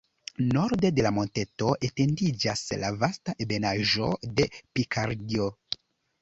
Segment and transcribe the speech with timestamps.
[0.53, 4.09] Norde de la monteto etendiĝas la vasta ebenaĵo
[4.41, 5.53] de Pikardio.